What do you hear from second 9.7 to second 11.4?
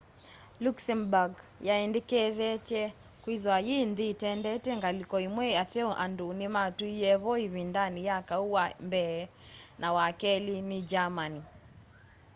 na wa keli ni germany